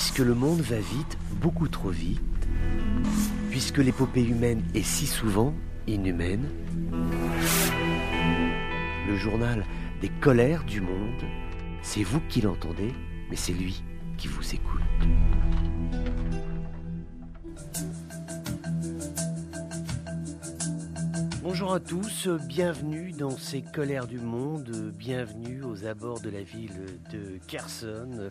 Puisque 0.00 0.20
le 0.20 0.32
monde 0.32 0.60
va 0.60 0.78
vite, 0.78 1.18
beaucoup 1.40 1.66
trop 1.66 1.90
vite, 1.90 2.20
puisque 3.50 3.78
l'épopée 3.78 4.22
humaine 4.22 4.62
est 4.72 4.84
si 4.84 5.08
souvent 5.08 5.52
inhumaine, 5.88 6.46
le 9.08 9.16
journal 9.16 9.64
des 10.00 10.08
colères 10.08 10.62
du 10.62 10.80
monde, 10.80 11.24
c'est 11.82 12.04
vous 12.04 12.20
qui 12.28 12.40
l'entendez, 12.42 12.92
mais 13.28 13.34
c'est 13.34 13.52
lui 13.52 13.82
qui 14.18 14.28
vous 14.28 14.54
écoute. 14.54 14.80
Bonjour 21.42 21.74
à 21.74 21.80
tous, 21.80 22.28
bienvenue 22.46 23.10
dans 23.10 23.36
ces 23.36 23.62
colères 23.62 24.06
du 24.06 24.20
monde, 24.20 24.92
bienvenue 24.96 25.64
aux 25.64 25.86
abords 25.86 26.20
de 26.20 26.30
la 26.30 26.44
ville 26.44 26.86
de 27.10 27.40
Kherson 27.48 28.28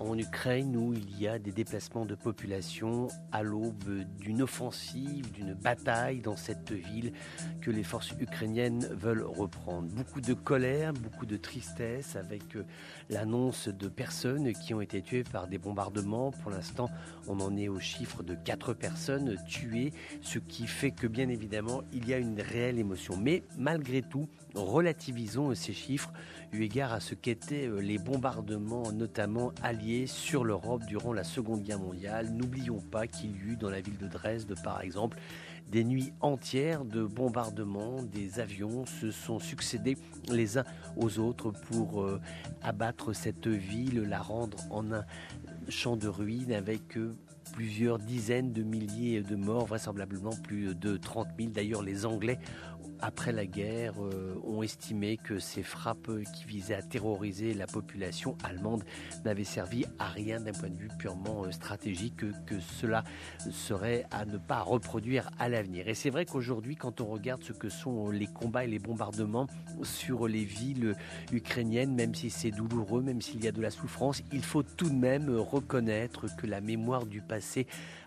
en 0.00 0.16
Ukraine 0.16 0.76
où 0.76 0.94
il 0.94 1.20
y 1.20 1.26
a 1.26 1.38
des 1.38 1.50
déplacements 1.50 2.04
de 2.04 2.14
population 2.14 3.08
à 3.32 3.42
l'aube 3.42 4.04
d'une 4.20 4.42
offensive, 4.42 5.30
d'une 5.32 5.54
bataille 5.54 6.20
dans 6.20 6.36
cette 6.36 6.72
ville 6.72 7.12
que 7.60 7.70
les 7.70 7.82
forces 7.82 8.12
ukrainiennes 8.20 8.86
veulent 8.92 9.24
reprendre. 9.24 9.88
Beaucoup 9.88 10.20
de 10.20 10.34
colère, 10.34 10.92
beaucoup 10.92 11.26
de 11.26 11.36
tristesse 11.36 12.16
avec 12.16 12.56
euh, 12.56 12.64
l'annonce 13.10 13.68
de 13.68 13.88
personnes 13.88 14.52
qui 14.52 14.74
ont 14.74 14.80
été 14.80 15.02
tuées 15.02 15.24
par 15.24 15.48
des 15.48 15.58
bombardements. 15.58 16.30
Pour 16.30 16.50
l'instant, 16.50 16.88
on 17.26 17.40
en 17.40 17.56
est 17.56 17.68
au 17.68 17.80
chiffre 17.80 18.22
de 18.22 18.34
quatre 18.34 18.74
personnes 18.74 19.36
tuées, 19.46 19.92
ce 20.22 20.38
qui 20.38 20.66
fait 20.66 20.92
que 20.92 21.06
bien 21.06 21.28
évidemment, 21.28 21.82
il 21.92 22.08
y 22.08 22.14
a 22.14 22.18
une 22.18 22.40
réelle 22.40 22.78
émotion. 22.78 23.16
Mais 23.16 23.42
malgré 23.56 24.02
tout, 24.02 24.28
relativisons 24.54 25.54
ces 25.54 25.72
chiffres 25.72 26.12
eu 26.52 26.62
égard 26.62 26.92
à 26.92 27.00
ce 27.00 27.14
qu'étaient 27.14 27.66
euh, 27.66 27.80
les 27.80 27.98
bombardements, 27.98 28.92
notamment 28.92 29.52
alliés 29.62 29.87
sur 30.06 30.44
l'Europe 30.44 30.84
durant 30.86 31.12
la 31.12 31.24
Seconde 31.24 31.62
Guerre 31.62 31.78
mondiale. 31.78 32.30
N'oublions 32.30 32.80
pas 32.80 33.06
qu'il 33.06 33.30
y 33.30 33.38
eut 33.38 33.56
dans 33.56 33.70
la 33.70 33.80
ville 33.80 33.96
de 33.96 34.06
Dresde, 34.06 34.54
par 34.62 34.82
exemple, 34.82 35.18
des 35.70 35.84
nuits 35.84 36.12
entières 36.20 36.84
de 36.84 37.04
bombardements, 37.04 38.02
des 38.02 38.38
avions 38.40 38.84
se 38.86 39.10
sont 39.10 39.38
succédés 39.38 39.96
les 40.30 40.58
uns 40.58 40.64
aux 40.96 41.18
autres 41.18 41.50
pour 41.50 42.02
euh, 42.02 42.20
abattre 42.62 43.14
cette 43.14 43.46
ville, 43.46 44.02
la 44.02 44.20
rendre 44.20 44.58
en 44.70 44.92
un 44.92 45.04
champ 45.68 45.96
de 45.96 46.08
ruines 46.08 46.52
avec 46.52 46.96
euh, 46.96 47.14
plusieurs 47.58 47.98
dizaines 47.98 48.52
de 48.52 48.62
milliers 48.62 49.20
de 49.20 49.34
morts, 49.34 49.66
vraisemblablement 49.66 50.30
plus 50.44 50.76
de 50.76 50.96
30 50.96 51.26
000. 51.36 51.50
D'ailleurs, 51.50 51.82
les 51.82 52.06
Anglais 52.06 52.38
après 53.00 53.32
la 53.32 53.46
guerre, 53.46 53.94
euh, 54.02 54.34
ont 54.44 54.62
estimé 54.62 55.16
que 55.16 55.38
ces 55.38 55.62
frappes 55.62 56.10
qui 56.34 56.44
visaient 56.44 56.74
à 56.74 56.82
terroriser 56.82 57.54
la 57.54 57.66
population 57.66 58.36
allemande 58.44 58.82
n'avaient 59.24 59.44
servi 59.44 59.84
à 59.98 60.08
rien 60.08 60.40
d'un 60.40 60.52
point 60.52 60.70
de 60.70 60.76
vue 60.76 60.88
purement 60.98 61.44
euh, 61.44 61.50
stratégique, 61.50 62.16
que, 62.16 62.58
cela 62.60 63.04
serait 63.50 64.04
à 64.10 64.24
ne 64.24 64.36
pas 64.36 64.60
reproduire 64.60 65.30
à 65.38 65.48
l'avenir. 65.48 65.88
Et 65.88 65.94
c'est 65.94 66.10
vrai 66.10 66.24
qu'aujourd'hui, 66.24 66.76
quand 66.76 67.00
on 67.00 67.06
regarde 67.06 67.42
ce 67.42 67.52
que 67.52 67.68
sont 67.68 68.10
les 68.10 68.26
combats 68.26 68.64
et 68.64 68.68
les 68.68 68.78
bombardements 68.78 69.46
sur 69.82 70.26
les 70.26 70.44
villes 70.44 70.94
ukrainiennes, 71.32 71.94
même 71.94 72.14
si 72.14 72.30
c'est 72.30 72.50
douloureux, 72.50 73.02
même 73.02 73.20
s'il 73.20 73.44
y 73.44 73.48
a 73.48 73.52
de 73.52 73.62
la 73.62 73.70
souffrance, 73.70 74.22
il 74.32 74.42
faut 74.42 74.62
tout 74.62 74.90
de 74.90 74.94
même 74.94 75.30
reconnaître 75.30 76.26
que 76.36 76.46
la 76.46 76.60
mémoire 76.60 77.06
du 77.06 77.20
passé 77.20 77.47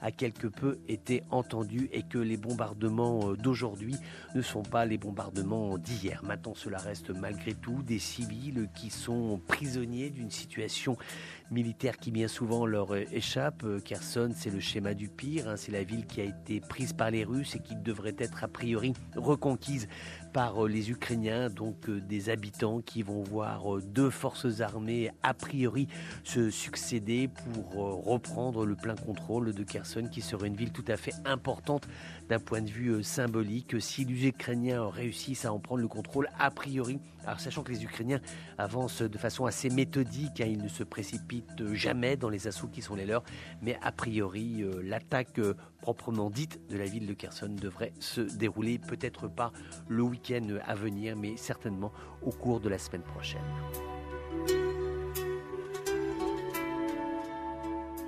a 0.00 0.10
quelque 0.10 0.46
peu 0.46 0.78
été 0.88 1.22
entendue 1.30 1.88
et 1.92 2.02
que 2.02 2.18
les 2.18 2.36
bombardements 2.36 3.30
euh, 3.30 3.36
d'aujourd'hui 3.36 3.96
ne 4.34 4.42
sont 4.42 4.62
pas 4.62 4.84
les 4.84 4.98
bombardements 4.98 5.78
d'hier. 5.78 6.22
Maintenant, 6.24 6.54
cela 6.54 6.78
reste 6.78 7.10
malgré 7.10 7.54
tout 7.54 7.82
des 7.82 7.98
civils 7.98 8.68
qui 8.74 8.90
sont 8.90 9.40
prisonniers 9.46 10.10
d'une 10.10 10.30
situation 10.30 10.96
militaire 11.50 11.98
qui 11.98 12.10
bien 12.10 12.28
souvent 12.28 12.64
leur 12.64 12.94
échappe. 12.94 13.64
Kherson, 13.84 14.30
c'est 14.34 14.50
le 14.50 14.60
schéma 14.60 14.94
du 14.94 15.08
pire. 15.08 15.48
Hein. 15.48 15.56
C'est 15.56 15.72
la 15.72 15.82
ville 15.82 16.06
qui 16.06 16.20
a 16.20 16.24
été 16.24 16.60
prise 16.60 16.92
par 16.92 17.10
les 17.10 17.24
Russes 17.24 17.56
et 17.56 17.60
qui 17.60 17.74
devrait 17.76 18.16
être 18.18 18.44
a 18.44 18.48
priori 18.48 18.94
reconquise 19.16 19.88
par 20.32 20.64
euh, 20.64 20.68
les 20.68 20.90
Ukrainiens, 20.90 21.50
donc 21.50 21.88
euh, 21.88 22.00
des 22.00 22.30
habitants 22.30 22.80
qui 22.80 23.02
vont 23.02 23.22
voir 23.22 23.76
euh, 23.76 23.80
deux 23.80 24.10
forces 24.10 24.60
armées 24.60 25.10
a 25.22 25.34
priori 25.34 25.88
se 26.24 26.50
succéder 26.50 27.28
pour 27.28 28.04
reprendre 28.04 28.64
le 28.64 28.76
plein 28.76 28.94
de 29.38 29.62
Kherson, 29.62 30.08
qui 30.10 30.20
serait 30.20 30.48
une 30.48 30.56
ville 30.56 30.72
tout 30.72 30.84
à 30.88 30.96
fait 30.96 31.14
importante 31.24 31.86
d'un 32.28 32.40
point 32.40 32.60
de 32.60 32.70
vue 32.70 33.02
symbolique. 33.04 33.80
Si 33.80 34.04
les 34.04 34.26
Ukrainiens 34.28 34.88
réussissent 34.88 35.44
à 35.44 35.52
en 35.52 35.60
prendre 35.60 35.80
le 35.80 35.88
contrôle, 35.88 36.28
a 36.38 36.50
priori, 36.50 36.98
alors 37.24 37.38
sachant 37.38 37.62
que 37.62 37.70
les 37.70 37.84
Ukrainiens 37.84 38.20
avancent 38.58 39.02
de 39.02 39.18
façon 39.18 39.46
assez 39.46 39.70
méthodique, 39.70 40.40
hein, 40.40 40.46
ils 40.48 40.62
ne 40.62 40.68
se 40.68 40.82
précipitent 40.82 41.72
jamais 41.72 42.16
dans 42.16 42.28
les 42.28 42.48
assauts 42.48 42.66
qui 42.66 42.82
sont 42.82 42.96
les 42.96 43.06
leurs, 43.06 43.22
mais 43.62 43.78
a 43.82 43.92
priori, 43.92 44.64
l'attaque 44.82 45.40
proprement 45.80 46.28
dite 46.28 46.60
de 46.68 46.76
la 46.76 46.86
ville 46.86 47.06
de 47.06 47.14
Kherson 47.14 47.54
devrait 47.54 47.92
se 48.00 48.20
dérouler 48.20 48.78
peut-être 48.78 49.28
pas 49.28 49.52
le 49.88 50.02
week-end 50.02 50.58
à 50.66 50.74
venir, 50.74 51.16
mais 51.16 51.36
certainement 51.36 51.92
au 52.22 52.30
cours 52.30 52.60
de 52.60 52.68
la 52.68 52.78
semaine 52.78 53.02
prochaine. 53.02 53.40